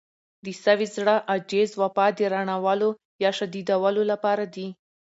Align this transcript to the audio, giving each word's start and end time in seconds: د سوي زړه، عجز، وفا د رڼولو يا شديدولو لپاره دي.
د 0.45 0.47
سوي 0.63 0.87
زړه، 0.95 1.15
عجز، 1.33 1.69
وفا 1.81 2.05
د 2.17 2.19
رڼولو 2.33 2.89
يا 3.23 3.31
شديدولو 3.37 4.01
لپاره 4.11 4.43
دي. 4.55 4.67